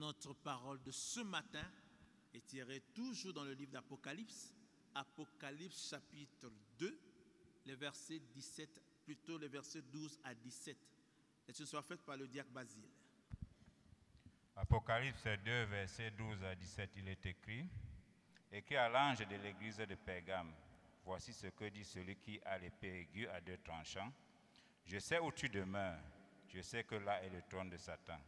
[0.00, 1.70] Notre parole de ce matin
[2.32, 4.54] est tirée toujours dans le livre d'Apocalypse,
[4.94, 6.98] Apocalypse chapitre 2,
[7.66, 10.74] les versets 17, plutôt les versets 12 à 17.
[11.48, 12.88] Et ce soit fait par le diacre Basile.
[14.56, 17.68] Apocalypse 2, versets 12 à 17, il est écrit
[18.50, 20.54] Écrit à l'ange de l'église de Pergame
[21.04, 24.10] Voici ce que dit celui qui a l'épée aiguë à deux tranchants.
[24.86, 26.00] Je sais où tu demeures,
[26.48, 28.18] je sais que là est le trône de Satan.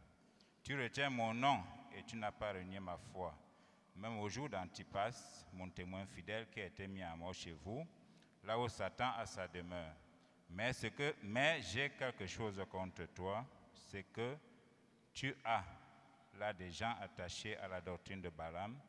[0.63, 1.61] Tu retiens mon nom
[1.93, 3.35] et tu n'as pas renié ma foi.
[3.97, 7.85] Même au jour d'Antipas, mon témoin fidèle qui a été mis à mort chez vous,
[8.45, 9.93] là où Satan a sa demeure.
[10.49, 14.37] Mais, que, mais j'ai quelque chose contre toi, c'est que
[15.13, 15.65] tu as
[16.39, 18.79] là des gens attachés à la doctrine de Balaam,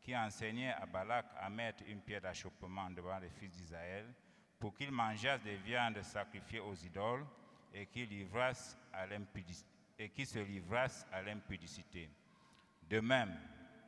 [0.00, 4.12] qui enseignait à Balak à mettre une pierre d'achoppement devant les fils d'Israël
[4.58, 7.24] pour qu'ils mangeassent des viandes sacrifiées aux idoles
[7.72, 12.08] et qu'ils livrassent à l'impudicité et qui se livrassent à l'impudicité.
[12.88, 13.36] De même,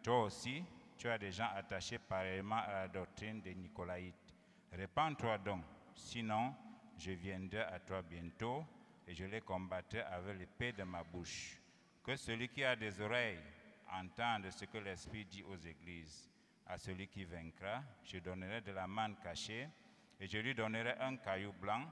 [0.02, 0.62] toi aussi,
[0.98, 4.34] tu as des gens attachés pareillement à la doctrine des Nicolaïtes.
[4.72, 5.64] Répands-toi donc,
[5.94, 6.54] sinon
[6.98, 8.62] je viendrai à toi bientôt
[9.08, 11.58] et je les combattrai avec l'épée de ma bouche.
[12.04, 13.40] Que celui qui a des oreilles
[13.90, 16.28] entende ce que l'Esprit dit aux églises.
[16.66, 19.66] À celui qui vaincra, je donnerai de la manne cachée
[20.20, 21.86] et je lui donnerai un caillou blanc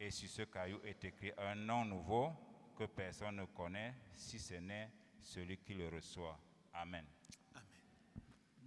[0.00, 2.32] et sur ce caillou est écrit un nom nouveau
[2.80, 6.40] que personne ne connaît si ce n'est celui qui le reçoit.
[6.72, 7.04] Amen.
[7.54, 7.66] Amen.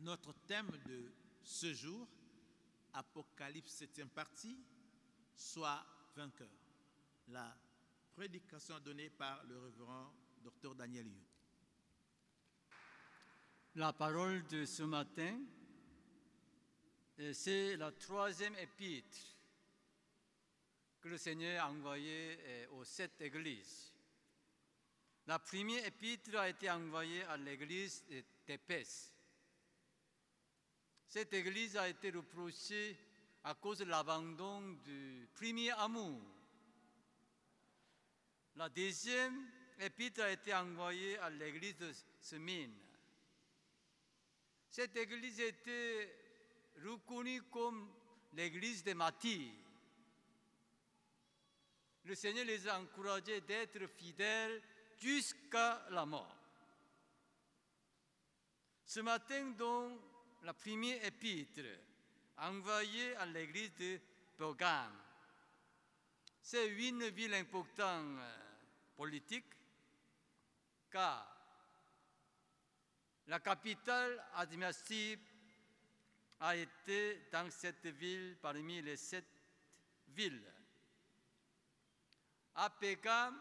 [0.02, 1.11] Notre thème de
[1.42, 2.08] ce jour,
[2.94, 4.59] Apocalypse 7 partie,
[5.36, 5.84] soit
[6.16, 6.52] vainqueur.
[7.30, 7.58] La
[8.14, 11.23] prédication donnée par le révérend Dr Daniel Yu.
[13.73, 15.39] La parole de ce matin,
[17.31, 19.17] c'est la troisième épître
[21.02, 23.93] que le Seigneur a envoyée euh, aux sept églises.
[25.28, 28.04] La première épître a été envoyée à l'église
[28.46, 29.14] d'Éphèse.
[31.08, 32.98] Cette église a été reprochée
[33.44, 36.20] à cause de l'abandon du premier amour.
[38.56, 39.47] La deuxième
[39.80, 42.74] épître a été envoyée à l'église de Smyrne.
[44.70, 46.16] Cette église était
[46.84, 47.90] reconnue comme
[48.34, 49.53] l'église des martyrs.
[52.03, 54.62] Le Seigneur les a encouragés d'être fidèles
[55.03, 56.38] jusqu'à la mort.
[58.86, 60.00] Ce matin, donc,
[60.44, 61.62] la première épître
[62.38, 64.00] envoyée à l'église de
[64.38, 64.97] Pergame.
[66.41, 68.38] C'est une ville importante euh,
[68.96, 69.46] politique
[70.90, 71.30] car
[73.28, 75.20] la capitale administrative
[76.41, 79.25] a été dans cette ville parmi les sept
[80.09, 80.44] villes.
[82.56, 83.40] À Pergame,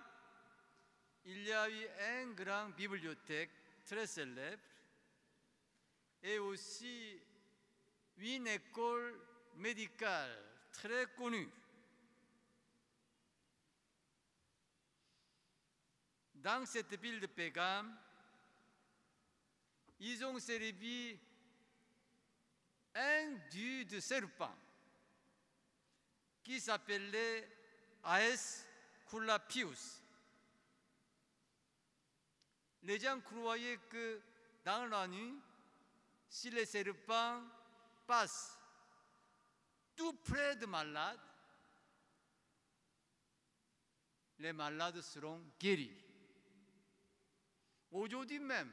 [1.25, 1.88] il y a eu
[2.22, 3.50] une grande bibliothèque
[3.84, 4.62] très célèbre
[6.22, 7.21] et aussi
[8.16, 9.21] une école
[9.56, 10.38] médicale
[10.72, 11.49] très connue.
[16.34, 17.97] Dans cette ville de Pégam,
[20.00, 21.16] ils ont servi
[22.94, 24.55] un dieu de serpent
[26.43, 27.49] qui s'appelait
[28.05, 28.66] Aes
[29.09, 30.02] Kulapius.
[32.82, 34.20] Les gens croyaient que
[34.65, 35.34] dans la nuit,
[36.28, 37.43] si les serpents
[38.06, 38.59] passent
[39.94, 41.20] tout près de malades,
[44.38, 45.97] les malades seront guéris.
[47.93, 48.72] Aujourd'hui même,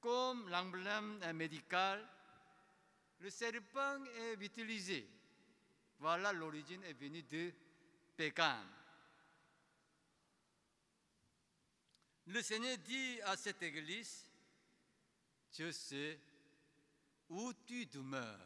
[0.00, 2.06] comme l'emblème médical,
[3.20, 5.08] le serpent est utilisé.
[5.98, 7.52] Voilà l'origine est venue de
[8.16, 8.64] Pékin.
[12.28, 14.28] Le Seigneur dit à cette église,
[15.50, 16.20] je sais
[17.30, 18.38] où tu demeures.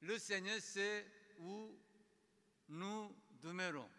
[0.00, 1.06] Le Seigneur sait
[1.40, 1.78] où
[2.68, 3.90] nous demeurons.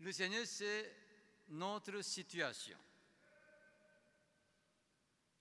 [0.00, 0.94] Le Seigneur sait
[1.48, 2.78] notre situation.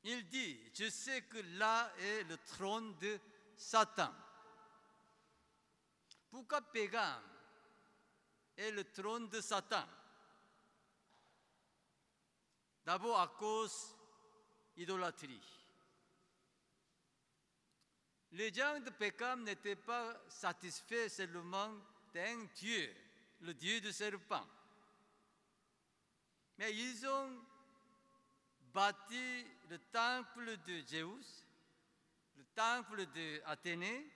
[0.06, 3.20] Il dit, je sais que là est le trône de
[3.58, 4.14] Satan.
[6.30, 7.33] Pourquoi Pégame
[8.58, 9.86] est le trône de Satan.
[12.86, 13.96] D'abord à cause
[14.76, 15.42] idolâtrie.
[18.32, 21.72] Les gens de Pécam n'étaient pas satisfaits seulement
[22.14, 22.94] d'un Dieu,
[23.42, 24.48] le Dieu du serpent.
[26.58, 27.42] Mais ils ont
[28.74, 31.46] bâti le temple de Zeus,
[32.36, 34.12] le temple d'Athénée.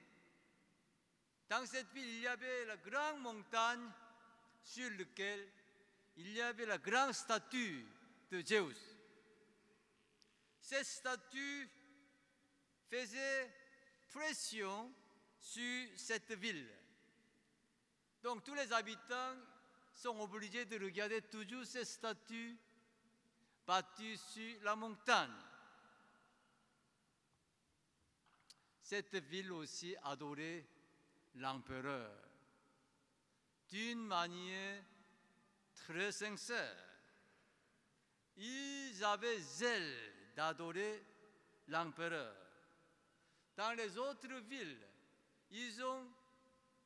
[1.49, 3.87] Dans cette ville, il y avait la grande montagne
[4.67, 5.47] sur lequel
[6.17, 7.85] il y avait la grande statue
[8.29, 8.77] de Zeus.
[10.59, 11.69] Cette statue
[12.89, 13.49] faisait
[14.09, 14.93] pression
[15.39, 16.69] sur cette ville.
[18.21, 19.37] Donc tous les habitants
[19.93, 22.57] sont obligés de regarder toujours ces statues
[23.65, 25.31] bâties sur la montagne.
[28.81, 30.65] Cette ville aussi adorait
[31.35, 32.26] l'empereur
[33.69, 34.83] d'une manière
[35.75, 36.83] très sincère.
[38.37, 41.03] Ils avaient zèle d'adorer
[41.67, 42.35] l'empereur.
[43.55, 44.87] Dans les autres villes,
[45.49, 46.07] ils ont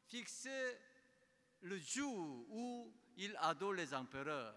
[0.08, 0.78] fixé
[1.62, 4.56] le jour où ils adorent les empereurs.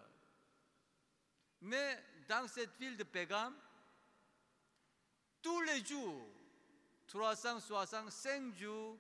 [1.63, 3.55] Mais dans cette ville de Pégam,
[5.43, 6.29] tous les jours,
[7.09, 8.99] 365 jours,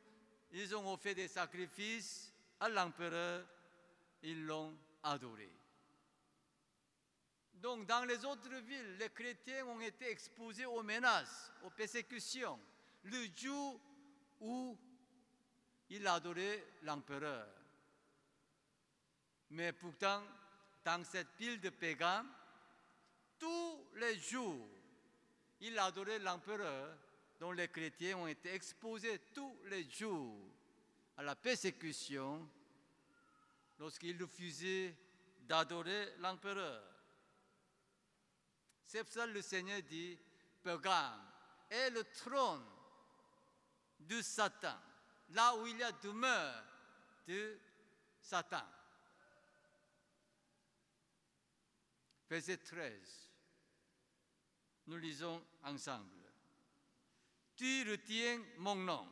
[0.50, 2.33] ils ont offert des sacrifices
[2.68, 3.44] l'empereur,
[4.22, 5.50] ils l'ont adoré.
[7.54, 12.58] Donc dans les autres villes, les chrétiens ont été exposés aux menaces, aux persécutions,
[13.04, 13.80] le jour
[14.40, 14.76] où
[15.90, 17.48] ils adoraient l'empereur.
[19.50, 20.22] Mais pourtant,
[20.84, 22.28] dans cette ville de Pégam,
[23.38, 24.66] tous les jours,
[25.60, 26.96] ils adoraient l'empereur
[27.40, 30.36] dont les chrétiens ont été exposés tous les jours
[31.16, 32.48] à la persécution
[33.78, 34.96] lorsqu'ils refusaient
[35.42, 36.82] d'adorer l'empereur.
[38.84, 40.18] C'est pour ça que le Seigneur dit,
[40.62, 41.20] Pégam
[41.70, 42.64] est le trône
[44.00, 44.78] de Satan,
[45.30, 46.64] là où il y a demeure
[47.26, 47.58] de
[48.20, 48.64] Satan.
[52.28, 53.30] Verset 13.
[54.86, 56.10] Nous lisons ensemble.
[57.56, 59.08] Tu retiens mon nom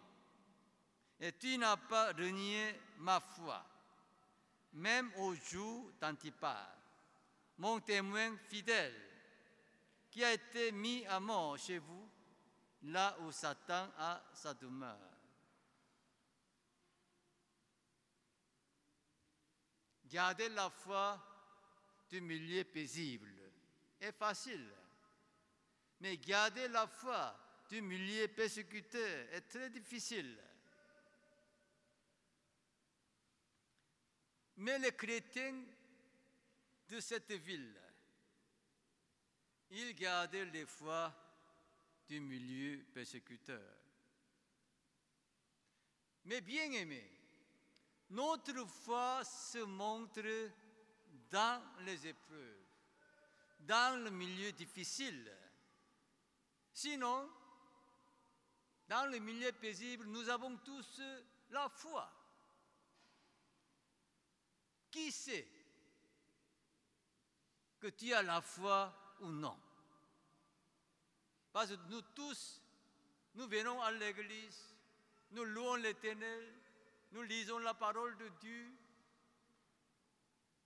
[1.23, 3.65] et tu n'as pas renié ma foi,
[4.73, 6.69] même au jour d'Antipas,
[7.59, 9.01] mon témoin fidèle,
[10.11, 12.11] qui a été mis à mort chez vous,
[12.83, 14.99] là où Satan a sa demeure.
[20.07, 21.25] Gardez la foi
[22.11, 23.33] du milieu paisible
[24.01, 24.75] est facile,
[26.01, 30.37] mais garder la foi du milieu persécuteur est très difficile.
[34.63, 35.61] Mais les chrétiens
[36.89, 37.77] de cette ville,
[39.71, 41.13] ils gardaient les foi
[42.07, 43.61] du milieu persécuteur.
[46.27, 47.05] Mais bien aimé,
[48.11, 50.53] notre foi se montre
[51.29, 52.65] dans les épreuves,
[53.59, 55.37] dans le milieu difficile.
[56.73, 57.29] Sinon,
[58.87, 61.03] dans le milieu paisible, nous avons tous
[61.51, 62.22] la foi.
[67.81, 69.59] Que tu as la foi ou non
[71.53, 72.61] Parce que nous tous,
[73.35, 74.75] nous venons à l'église,
[75.33, 76.53] nous louons l'Éternel,
[77.13, 78.73] nous lisons la parole de Dieu,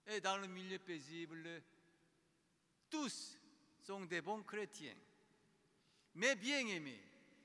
[0.06, 1.62] et dans le milieu paisible,
[2.88, 3.36] tous
[3.82, 4.96] sont des bons chrétiens.
[6.14, 7.02] Mais bien aimés,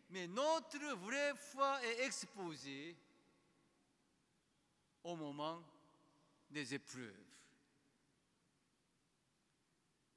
[0.10, 2.96] mais notre vraie foi est exposée
[5.04, 5.64] au moment
[6.52, 7.26] des épreuves.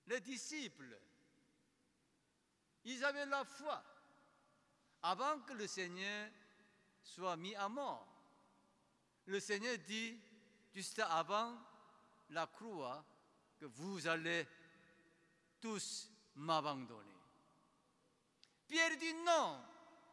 [0.07, 0.99] Les disciples,
[2.85, 3.83] ils avaient la foi
[5.03, 6.31] avant que le Seigneur
[7.03, 8.07] soit mis à mort.
[9.27, 10.19] Le Seigneur dit,
[10.75, 11.57] juste avant
[12.31, 13.05] la croix,
[13.59, 14.47] que vous allez
[15.61, 17.15] tous m'abandonner.
[18.67, 19.65] Pierre dit non,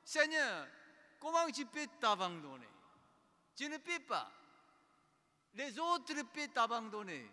[0.04, 0.68] Seigneur,
[1.20, 2.70] comment tu peux t'abandonner?
[3.56, 4.32] Tu ne peux pas.
[5.54, 7.30] Les autres peuvent t'abandonner,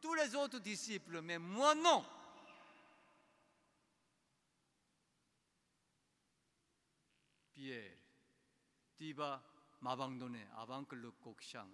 [0.00, 2.04] tous les autres disciples, mais moi non.
[7.52, 7.92] Pierre,
[8.96, 9.42] tu vas
[9.82, 11.68] m'abandonner avant que le coq chante.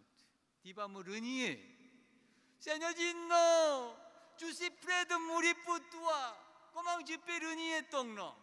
[0.60, 1.76] Tu vas me renier.
[2.58, 3.96] Seigneur dit non,
[4.40, 6.36] je suis prêt de mourir pour toi.
[6.72, 8.34] Comment tu peux renier ton nom?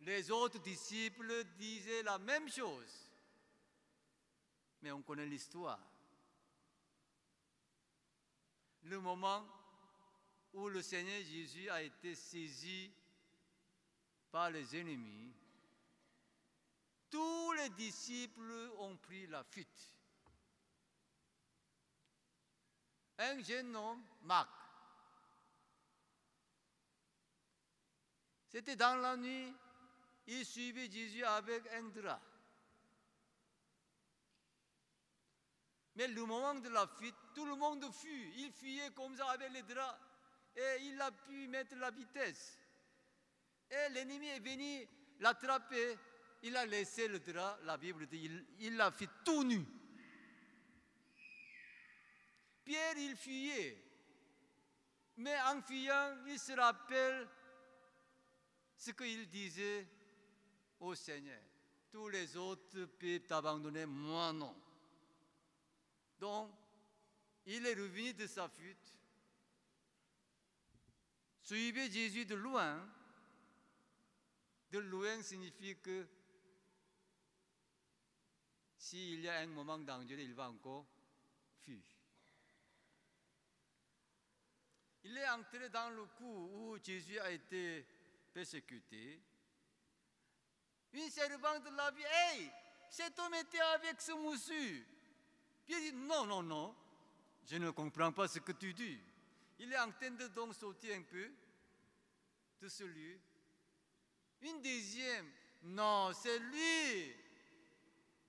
[0.00, 3.10] Les autres disciples disaient la même chose.
[4.80, 5.78] Mais on connaît l'histoire.
[8.84, 9.46] Le moment
[10.52, 12.90] où le Seigneur Jésus a été saisi
[14.30, 15.32] par les ennemis,
[17.10, 19.92] tous les disciples ont pris la fuite.
[23.22, 24.50] un jeune homme, Marc.
[28.48, 29.54] C'était dans la nuit,
[30.26, 32.20] il suivait Jésus avec un drap.
[35.94, 38.32] Mais le moment de la fuite, tout le monde fuit.
[38.36, 39.98] Il fuyait comme ça avec les draps.
[40.54, 42.58] Et il a pu mettre la vitesse.
[43.70, 44.86] Et l'ennemi est venu
[45.20, 45.96] l'attraper.
[46.42, 49.64] Il a laissé le drap, la Bible dit, il l'a fait tout nu.
[52.64, 53.78] Pierre, il fuyait.
[55.16, 57.28] Mais en fuyant, il se rappelle
[58.76, 59.86] ce qu'il disait
[60.80, 61.40] au Seigneur.
[61.90, 64.56] Tous les autres peuvent t'abandonner, moi non.
[66.18, 66.50] Donc,
[67.46, 68.96] il est revenu de sa fuite.
[71.42, 72.88] Suivez Jésus de loin.
[74.70, 76.06] De loin signifie que
[78.76, 80.86] s'il y a un moment dangereux, il va encore
[81.60, 81.82] fuir.
[85.04, 87.86] Il est entré dans le coup où Jésus a été
[88.32, 89.20] persécuté.
[90.92, 92.50] Une servante l'a vu, hey,
[92.90, 94.86] cet homme était avec ce monsieur.
[95.64, 96.76] Puis il dit, non, non, non,
[97.46, 98.98] je ne comprends pas ce que tu dis.
[99.58, 101.30] Il est en train de donc sauter un peu
[102.60, 103.18] de ce lieu.
[104.42, 105.30] Une deuxième,
[105.62, 107.14] non, c'est lui.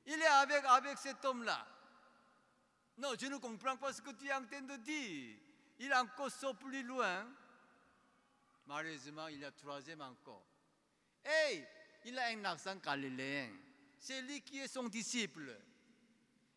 [0.05, 1.65] Il est avec, avec cet homme-là.
[2.97, 5.37] Non, je ne comprends pas ce que tu es en train de dire.
[5.79, 7.27] Il encore saute plus loin.
[8.67, 10.45] Malheureusement, il y a troisième encore.
[11.23, 11.65] Hey,
[12.05, 13.51] il a un accent galiléen.
[13.97, 15.57] C'est lui qui est son disciple.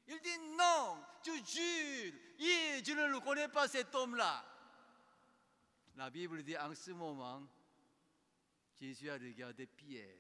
[0.09, 4.45] Il dit non, tu jures, je ne le connais pas cet homme-là.
[5.97, 7.43] La Bible dit en ce moment,
[8.79, 10.19] Jésus a regardé Pierre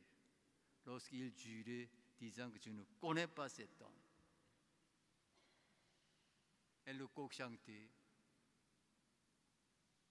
[0.86, 4.00] lorsqu'il jurait, disant que tu ne connais pas cet homme.
[6.86, 7.90] Et le coq chantait.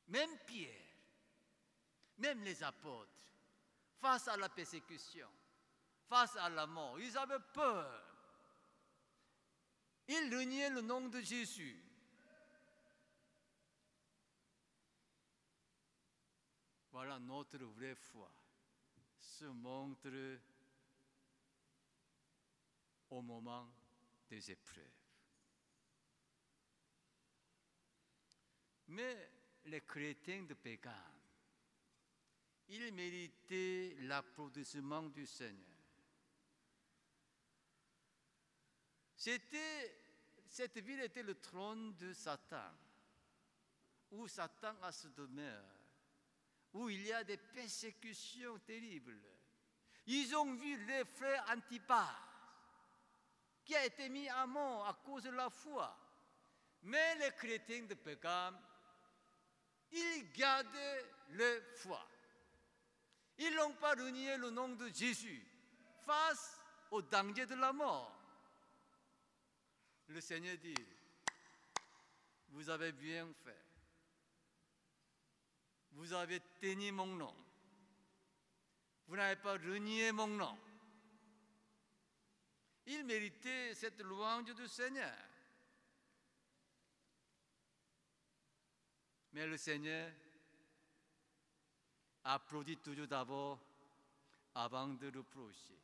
[0.07, 0.85] Même Pierre,
[2.17, 3.09] même les apôtres,
[3.99, 5.27] face à la persécution,
[6.07, 8.03] face à la mort, ils avaient peur.
[10.07, 11.84] Ils reniaient le nom de Jésus.
[16.95, 18.31] Voilà notre vraie foi
[19.19, 20.39] se montre
[23.09, 23.69] au moment
[24.29, 25.03] des épreuves.
[28.87, 29.29] Mais
[29.65, 31.11] les chrétiens de Pékin,
[32.69, 35.77] ils méritaient l'applaudissement du Seigneur.
[39.17, 39.99] C'était,
[40.47, 42.71] cette ville était le trône de Satan,
[44.11, 45.74] où Satan a se demeure,
[46.75, 49.17] où il y a des persécutions terribles.
[50.07, 52.13] Ils ont vu les frères Antipas,
[53.63, 55.97] qui a été mis à mort à cause de la foi.
[56.83, 58.53] Mais les chrétiens de Pékin,
[59.91, 62.05] ils gardaient leur foi.
[63.37, 65.47] Ils n'ont pas renié le nom de Jésus
[66.05, 66.59] face
[66.91, 68.11] au danger de la mort.
[70.07, 70.75] Le Seigneur dit,
[72.49, 73.64] vous avez bien fait.
[75.95, 77.35] Vous avez tenu mon nom.
[79.07, 80.57] Vous n'avez pas renié mon nom.
[82.87, 85.17] Il méritait cette louange du Seigneur.
[89.33, 90.11] Mais le Seigneur
[92.23, 93.59] applaudit toujours d'abord
[94.53, 95.79] avant de reprocher.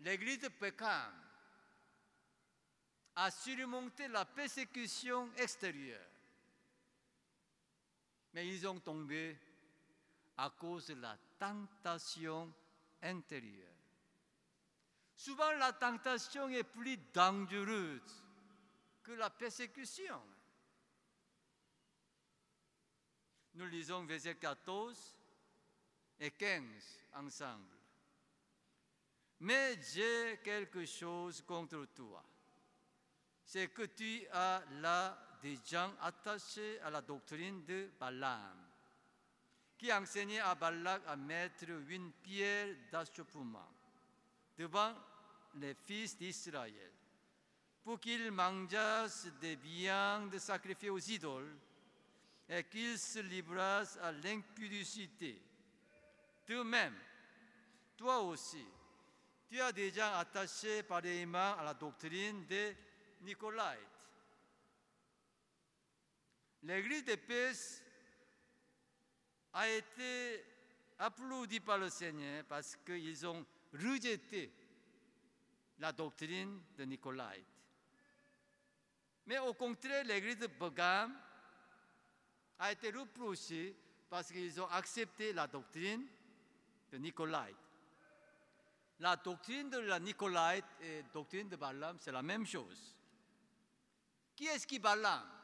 [0.00, 1.12] L'église de Pékin
[3.16, 6.15] a surmonté la persécution extérieure.
[8.36, 9.34] Mais ils ont tombé
[10.36, 12.52] à cause de la tentation
[13.00, 13.72] intérieure.
[15.16, 18.22] Souvent, la tentation est plus dangereuse
[19.02, 20.20] que la persécution.
[23.54, 25.16] Nous lisons versets 14
[26.20, 26.62] et 15
[27.14, 27.74] ensemble.
[29.40, 32.22] Mais j'ai quelque chose contre toi.
[33.46, 38.66] C'est que tu as là des gens attachés à la doctrine de Balaam,
[39.78, 43.70] qui enseignait à Balak à mettre une pierre d'achoppement
[44.56, 44.94] devant
[45.56, 46.92] les fils d'Israël,
[47.84, 51.56] pour qu'ils mangeassent des viandes sacrifiées aux idoles
[52.48, 55.40] et qu'ils se librassent à l'impudicité.
[56.46, 56.96] De même,
[57.96, 58.64] toi aussi,
[59.48, 62.76] tu as déjà attaché pareillement à la doctrine des
[63.22, 63.95] Nicolaïtes.
[66.66, 67.80] L'église d'Éphèse
[69.52, 70.44] a été
[70.98, 74.52] applaudie par le Seigneur parce qu'ils ont rejeté
[75.78, 77.46] la doctrine de Nicolaïte.
[79.26, 81.16] Mais au contraire, l'église de Bogam
[82.58, 83.76] a été reproché
[84.10, 86.04] parce qu'ils ont accepté la doctrine
[86.90, 87.56] de Nicolaïte.
[88.98, 92.96] La doctrine de la Nicolaïte et la doctrine de Balaam, c'est la même chose.
[94.34, 95.35] Qui est-ce qui Balaam?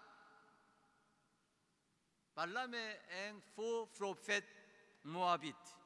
[2.34, 4.48] Balaam est un faux prophète
[5.04, 5.76] moabite.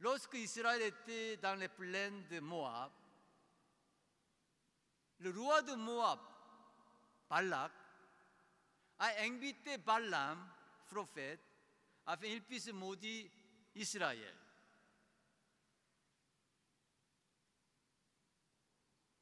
[0.00, 2.92] Lorsque Israël était dans les plaines de Moab,
[5.20, 6.20] le roi de Moab,
[7.30, 7.72] Balak,
[8.98, 10.46] a invité Balaam,
[10.86, 11.40] prophète,
[12.06, 13.30] afin qu'il puisse maudire
[13.74, 14.36] Israël.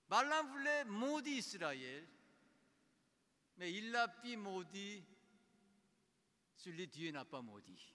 [0.08, 2.06] Balaam voulait maudire Israël,
[3.56, 5.02] mais il l'a pu maudire
[6.62, 7.92] celui Dieu n'a pas maudit.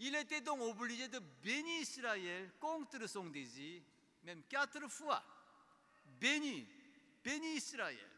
[0.00, 3.82] Il était donc obligé de bénir Israël contre son désir,
[4.22, 5.24] même quatre fois.
[6.04, 6.66] Béni,
[7.24, 8.10] béni Israël.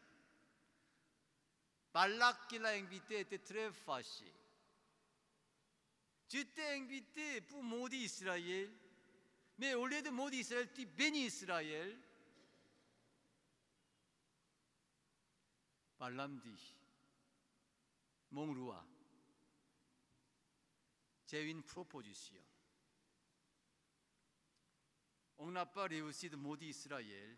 [1.93, 4.31] Balak qui l'a invité était très fâché.
[6.27, 8.69] Tu t'es invité pour maudire Israël,
[9.57, 11.97] mais au lieu de maudire Israël, tu bénis Israël.
[16.01, 16.75] Balaam dit,
[18.31, 18.83] mon roi,
[21.27, 22.41] j'ai une proposition.
[25.37, 27.37] On n'a pas réussi de maudire Israël.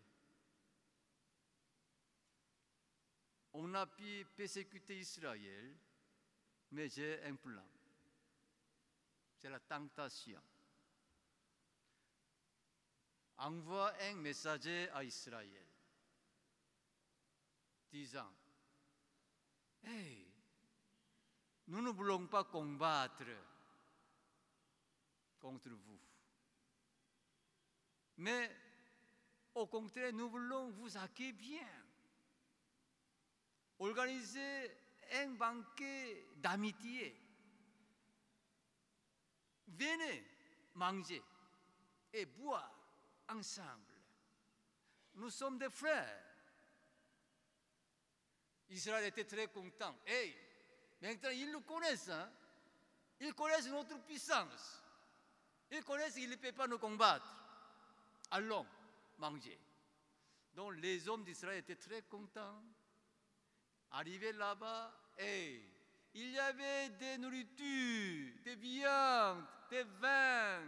[3.52, 5.76] On a pu persécuter Israël,
[6.70, 7.68] mais j'ai un plan.
[9.36, 10.40] C'est la tentation.
[13.36, 15.66] Envoie un messager à Israël,
[17.92, 18.32] disant,
[21.66, 23.24] Nous ne voulons pas combattre
[25.40, 26.00] contre vous.
[28.18, 28.50] Mais
[29.54, 31.68] au contraire, nous voulons vous accueillir bien.
[33.78, 34.70] Organiser
[35.12, 37.20] un banquet d'amitié.
[39.66, 40.24] Venez
[40.74, 41.22] manger
[42.12, 42.72] et boire
[43.28, 43.94] ensemble.
[45.14, 46.33] Nous sommes des frères.
[48.74, 49.96] Israël était très content.
[50.04, 50.34] Hey,
[51.00, 52.08] maintenant ils nous connaissent.
[52.08, 52.30] Hein?
[53.20, 54.82] Ils connaissent notre puissance.
[55.70, 57.26] Ils connaissent qu'ils ne peuvent pas nous combattre.
[58.30, 58.66] Allons
[59.18, 59.58] manger.
[60.54, 62.62] Donc les hommes d'Israël étaient très contents.
[63.92, 65.62] Arrivés là-bas, hey,
[66.14, 70.62] il y avait des nourritures, des viandes, des vins.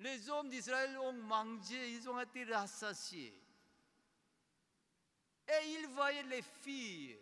[0.00, 3.43] Les hommes d'Israël ont mangé, ils ont été rassasiés.
[5.48, 7.18] Et ils voyaient les filles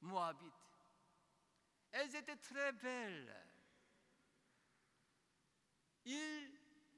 [0.00, 0.52] moabites.
[1.90, 3.36] Elles étaient très belles.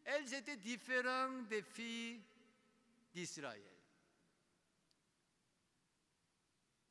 [0.04, 2.22] Elles étaient différentes des filles
[3.12, 3.62] d'Israël.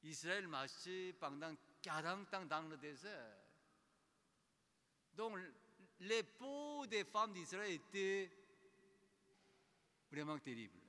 [0.04, 3.38] Israël marchait pendant 40 ans dans le désert.
[5.14, 5.38] Donc,
[6.00, 8.30] les peaux des femmes d'Israël étaient
[10.12, 10.83] vraiment terribles.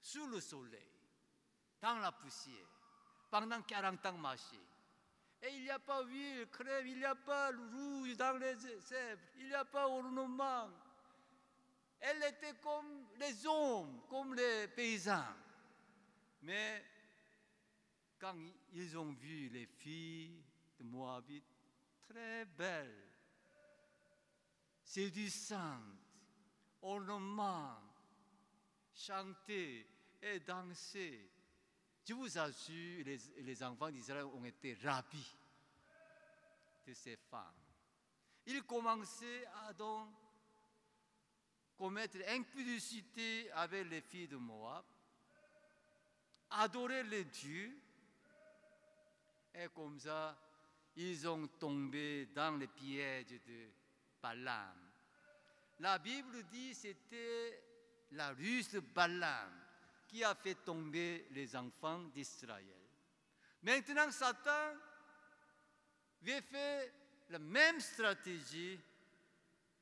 [0.00, 0.92] Sous le soleil,
[1.80, 2.66] dans la poussière,
[3.30, 4.60] pendant 40 ans marché.
[5.42, 9.22] Et il n'y a pas huile, crème, il n'y a pas rouge dans les zèbres,
[9.36, 10.70] il n'y a pas ornement.
[12.00, 15.34] Elle était comme les hommes, comme les paysans.
[16.42, 16.84] Mais
[18.18, 18.34] quand
[18.72, 20.42] ils ont vu les filles
[20.78, 21.42] de Moabit,
[22.08, 23.08] très belles,
[24.82, 25.82] séduisantes,
[26.82, 27.87] ornements,
[28.98, 29.86] chanter
[30.20, 31.30] et danser,
[32.04, 35.36] je vous assure, les, enfants d'Israël ont été ravis
[36.86, 37.54] de ces femmes.
[38.46, 40.08] Ils commençaient à donc
[41.76, 44.84] commettre impudicité avec les filles de Moab,
[46.50, 47.78] adorer les dieux,
[49.54, 50.36] et comme ça,
[50.96, 53.70] ils ont tombé dans les pièges de
[54.20, 54.76] Balaam.
[55.80, 57.67] La Bible dit que c'était
[58.12, 59.52] la ruse de Balaam
[60.06, 62.64] qui a fait tomber les enfants d'Israël.
[63.62, 64.74] Maintenant, Satan
[66.22, 66.90] veut faire
[67.30, 68.80] la même stratégie,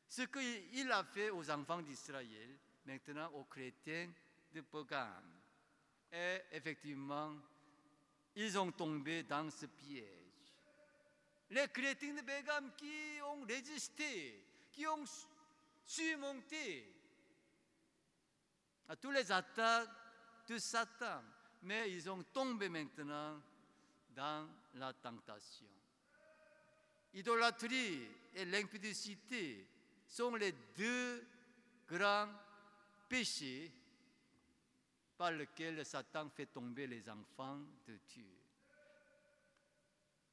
[0.08, 4.10] ce qu'il a fait aux enfants d'Israël, maintenant aux chrétiens
[4.52, 5.22] de Pogam.
[6.12, 7.34] Et effectivement,
[8.34, 10.06] ils ont tombé dans ce piège.
[11.50, 15.26] Les chrétiens de Pogam qui ont résisté, qui ont su-
[15.84, 16.95] surmonté
[18.88, 19.88] à tous les attaques
[20.48, 21.22] de Satan,
[21.62, 23.40] mais ils ont tombé maintenant
[24.14, 25.66] dans la tentation.
[27.14, 29.66] Idolâtrie et l'impudicité
[30.06, 31.26] sont les deux
[31.88, 32.28] grands
[33.08, 33.72] péchés
[35.16, 38.28] par lesquels Satan fait tomber les enfants de Dieu.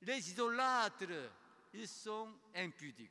[0.01, 1.31] Les idolâtres,
[1.73, 3.09] ils sont impudiques.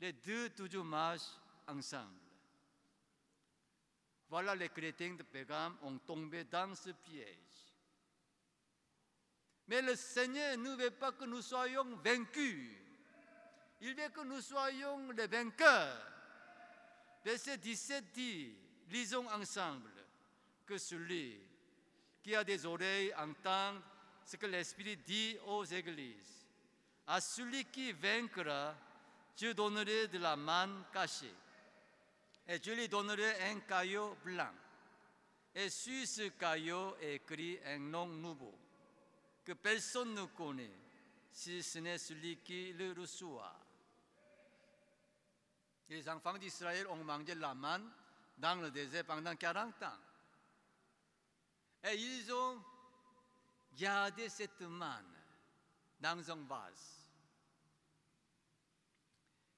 [0.00, 2.25] Les deux toujours marchent ensemble.
[4.28, 7.74] Voilà les chrétiens de Pégame ont tombé dans ce piège.
[9.68, 12.70] Mais le Seigneur ne veut pas que nous soyons vaincus.
[13.80, 16.12] Il veut que nous soyons les vainqueurs.
[17.24, 18.56] Verset 17 dit,
[18.88, 19.90] lisons ensemble,
[20.64, 21.40] que celui
[22.22, 23.82] qui a des oreilles entende
[24.24, 26.46] ce que l'Esprit dit aux églises.
[27.06, 28.74] À celui qui vaincra,
[29.36, 31.34] je donnerai de la manne cachée.
[32.48, 34.52] Et je lui donnerai un caillot blanc.
[35.54, 38.54] Et sur ce caillot écrit un nom nouveau,
[39.44, 40.70] que personne ne connaît,
[41.32, 43.56] si ce n'est celui qui le reçoit.
[45.88, 47.90] Les enfants d'Israël ont mangé la manne
[48.36, 49.98] dans le désert pendant 40 ans.
[51.84, 52.62] Et ils ont
[53.76, 55.14] gardé cette manne
[56.00, 57.08] dans un vase.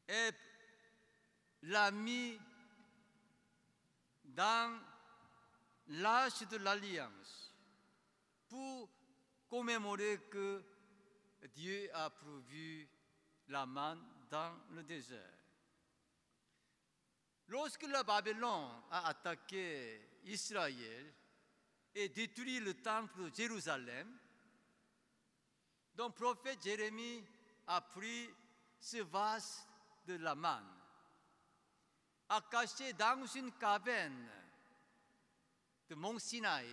[0.08, 0.30] Et
[1.62, 2.38] l'a mis
[4.28, 4.80] dans
[5.88, 7.54] l'âge de l'alliance
[8.48, 8.88] pour
[9.48, 10.62] commémorer que
[11.54, 12.88] Dieu a prévu
[13.48, 15.34] la manne dans le désert.
[17.48, 21.14] Lorsque la Babylone a attaqué Israël
[21.94, 24.18] et détruit le temple de Jérusalem,
[25.94, 27.24] donc le prophète Jérémie
[27.66, 28.28] a pris
[28.78, 29.66] ce vase
[30.06, 30.77] de la manne,
[32.28, 34.28] a caché dans une caverne
[35.88, 36.68] de Mont Sinaï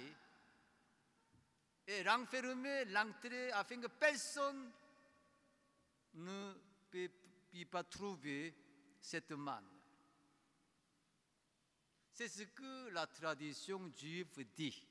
[1.88, 4.72] et renfermé l'entrée afin que personne
[6.16, 6.54] ne
[6.90, 8.54] puisse pas trouver
[9.00, 9.70] cette manne.
[12.12, 14.88] C'est ce que la tradition juive dit.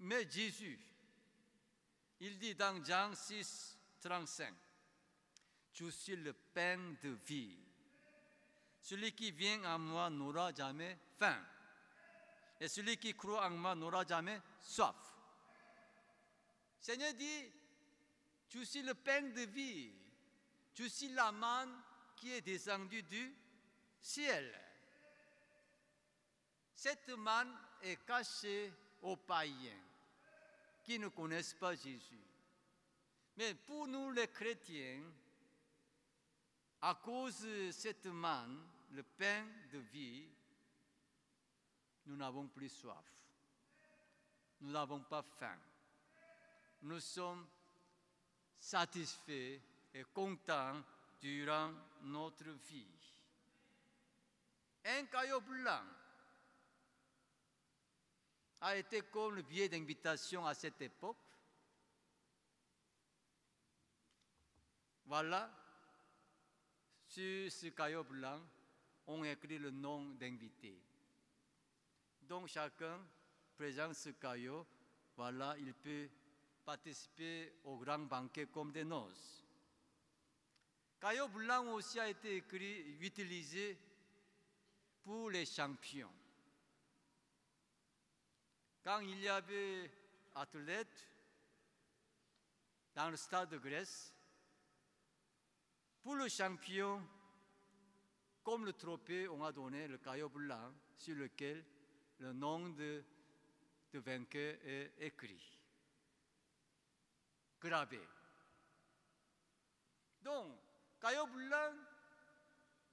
[0.00, 0.78] Mais Jésus,
[2.20, 4.54] il dit dans Jean 6, 35,
[5.74, 7.58] Je suis le pain de vie.
[8.80, 11.42] Celui qui vient à moi n'aura jamais faim.
[12.60, 14.94] Et celui qui croit en moi n'aura jamais soif.
[16.78, 17.50] Seigneur dit,
[18.48, 19.92] tu suis le pain de vie.
[20.74, 21.74] Tu suis la manne
[22.16, 23.34] qui est descendue du
[24.00, 24.54] ciel.
[26.72, 29.82] Cette manne est cachée aux païens
[30.84, 32.22] qui ne connaissent pas Jésus.
[33.36, 35.02] Mais pour nous les chrétiens,
[36.84, 40.28] à cause de cette manne, le pain de vie,
[42.04, 43.06] nous n'avons plus soif.
[44.60, 45.58] Nous n'avons pas faim.
[46.82, 47.46] Nous sommes
[48.58, 49.60] satisfaits
[49.94, 50.82] et contents
[51.22, 52.86] durant notre vie.
[54.84, 55.84] Un caillou blanc
[58.60, 61.16] a été comme le billet d'invitation à cette époque.
[65.06, 65.63] Voilà,
[67.14, 68.40] sur ce caillou blanc,
[69.06, 70.76] on écrit le nom d'invité.
[72.22, 72.98] Donc chacun
[73.56, 74.66] présente ce caillou,
[75.16, 76.08] voilà, il peut
[76.64, 79.44] participer au grand banquet comme des noces.
[81.00, 83.78] Caillou blanc aussi a été écrit, utilisé
[85.04, 86.12] pour les champions.
[88.82, 89.88] Quand il y avait
[90.34, 91.08] athlètes
[92.92, 94.12] dans le stade de Grèce,
[96.04, 97.02] pour le champion,
[98.42, 101.64] comme le trophée, on a donné le caillou blanc sur lequel
[102.18, 103.02] le nom de,
[103.94, 105.58] vainqueur est écrit,
[107.58, 108.00] gravé.
[110.20, 110.58] Donc,
[111.00, 111.72] caillou blanc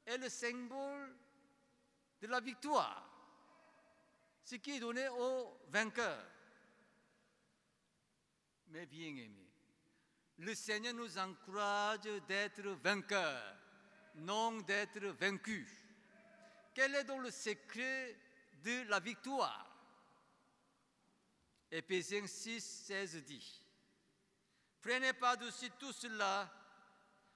[0.06, 1.14] est le symbole
[2.22, 3.10] de la victoire,
[4.46, 6.28] ce qui est donné aux vainqueurs.
[8.68, 9.51] Mais bien aimé,
[10.40, 13.56] le Seigneur nous encourage d'être vainqueurs,
[14.16, 15.68] non d'être vaincus.
[16.74, 18.16] Quel est donc le secret
[18.64, 19.68] de la victoire?
[21.72, 23.64] Éphésiens 6, 16 dit,
[24.82, 26.52] Prenez par-dessus tout cela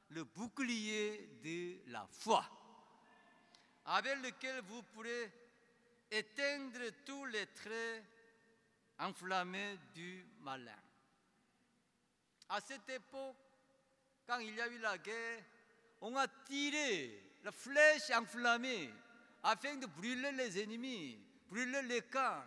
[0.09, 2.45] le bouclier de la foi,
[3.85, 5.31] avec lequel vous pourrez
[6.09, 8.03] éteindre tous les traits
[8.99, 10.84] enflammés du malin.
[12.49, 13.35] À cette époque,
[14.27, 15.43] quand il y a eu la guerre,
[16.01, 18.91] on a tiré la flèche enflammée
[19.43, 22.43] afin de brûler les ennemis, brûler les camps.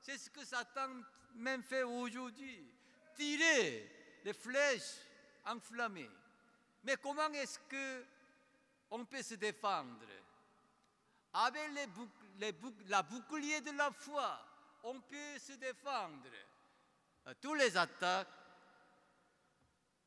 [0.00, 0.88] C'est ce que Satan
[1.34, 2.64] même fait aujourd'hui.
[3.16, 4.96] Tirer les flèches
[5.44, 6.10] enflammées.
[6.84, 8.04] Mais comment est-ce que
[8.90, 10.06] on peut se défendre?
[11.32, 11.70] Avec
[12.38, 12.54] les
[12.88, 14.40] la bouclier de la foi,
[14.84, 16.30] on peut se défendre
[17.26, 18.28] à tous les attaques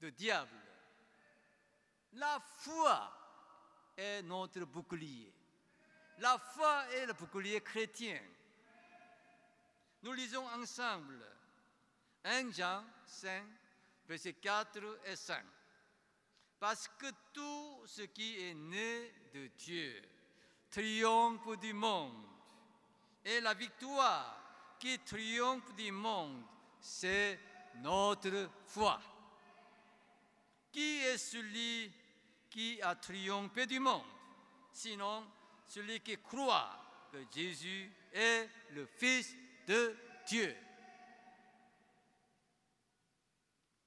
[0.09, 0.49] diable.
[2.13, 3.11] La foi
[3.95, 5.33] est notre bouclier.
[6.19, 8.19] La foi est le bouclier chrétien.
[10.03, 11.23] Nous lisons ensemble
[12.23, 13.43] 1 Jean 5,
[14.07, 15.43] versets 4 et 5.
[16.59, 20.01] Parce que tout ce qui est né de Dieu
[20.69, 22.25] triomphe du monde.
[23.23, 26.43] Et la victoire qui triomphe du monde,
[26.79, 27.39] c'est
[27.75, 28.99] notre foi.
[30.71, 31.91] Qui est celui
[32.49, 34.05] qui a triomphé du monde?
[34.71, 35.29] Sinon,
[35.67, 39.35] celui qui croit que Jésus est le Fils
[39.67, 40.55] de Dieu.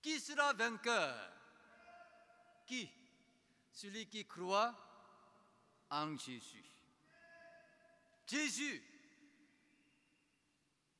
[0.02, 1.32] Qui sera vainqueur?
[2.66, 2.90] Qui?
[3.72, 4.74] Celui qui croit
[5.90, 6.64] en Jésus.
[8.26, 8.82] Jésus,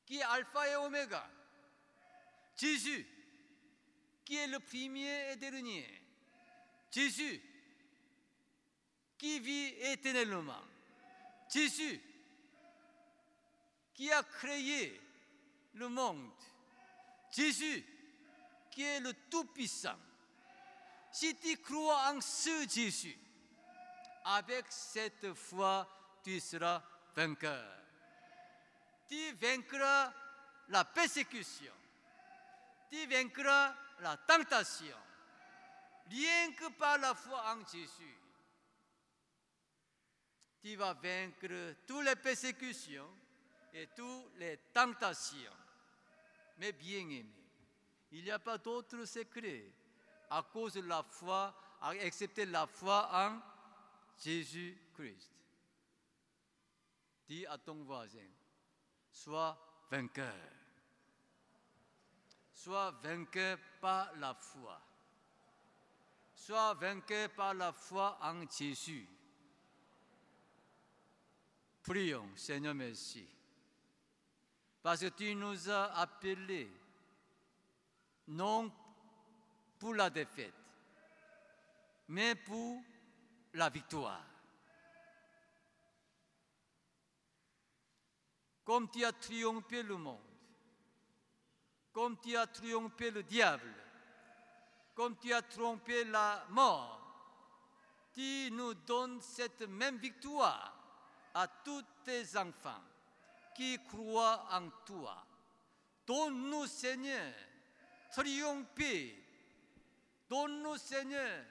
[0.07, 1.29] qui est alpha et oméga?
[2.57, 3.07] Jésus,
[4.24, 5.87] qui est le premier et dernier.
[6.90, 7.40] Jésus,
[9.18, 10.62] qui vit éternellement.
[11.50, 12.00] Jésus,
[13.94, 15.00] qui a créé
[15.74, 16.32] le monde.
[17.30, 17.84] Jésus,
[18.70, 19.98] qui est le Tout-Puissant.
[21.12, 23.16] Si tu crois en ce Jésus,
[24.24, 25.88] avec cette foi,
[26.22, 26.82] tu seras
[27.14, 27.78] vainqueur.
[29.08, 30.12] Tu vaincras
[30.68, 31.72] la persécution.
[32.90, 34.96] Tu vaincras la tentation.
[36.11, 38.18] Rien que par la foi en Jésus.
[40.61, 43.11] Tu vas vaincre toutes les persécutions
[43.72, 45.52] et toutes les tentations.
[46.59, 47.44] Mais bien aimé,
[48.12, 49.72] il n'y a pas d'autre secret
[50.30, 51.54] à cause de la foi,
[52.00, 53.40] excepté la foi en
[54.18, 55.30] Jésus-Christ.
[57.26, 58.28] Dis à ton voisin,
[59.11, 60.35] sois vainqueur.
[62.64, 64.81] Sois vainqueur par la foi.
[66.35, 69.07] Sois vainqueur par la foi en Jésus.
[71.83, 73.29] Prions, Seigneur, merci.
[74.83, 76.72] Parce que tu nous as appelés,
[78.29, 78.72] non
[79.79, 80.55] pour la défaite,
[82.09, 82.83] mais pour
[83.53, 84.24] la victoire.
[88.64, 90.34] Comme tu as triomphé le monde,
[91.94, 93.72] comme tu as triomphé le diable,
[94.96, 97.00] comme tu as trompé la mort,
[98.12, 100.74] tu nous donnes cette même victoire
[101.33, 102.83] à tous tes enfants
[103.54, 105.24] qui croient en toi.
[106.04, 107.33] Donne-nous, Seigneur,
[108.12, 109.16] triompher.
[110.28, 111.44] Donne-nous, Seigneur,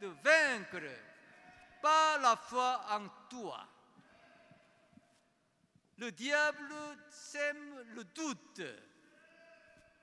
[0.00, 0.92] de vaincre
[1.82, 3.66] par la foi en toi.
[5.98, 6.74] Le diable
[7.10, 8.62] sème le doute.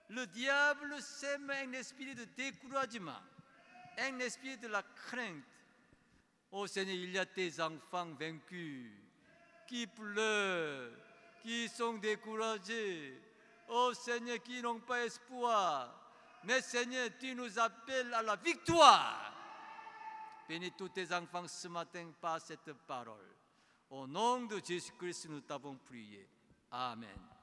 [0.09, 3.21] Le diable sème un esprit de découragement,
[3.97, 5.43] un esprit de la crainte.
[6.51, 8.91] Oh Seigneur, il y a tes enfants vaincus
[9.67, 10.91] qui pleurent,
[11.41, 13.19] qui sont découragés.
[13.67, 16.01] Oh Seigneur, qui n'ont pas espoir.
[16.43, 19.33] Mais Seigneur, tu nous appelles à la victoire.
[20.47, 23.35] Bénis tous tes enfants ce matin par cette parole.
[23.89, 26.27] Au nom de Jésus-Christ, nous t'avons prié.
[26.71, 27.34] Amen.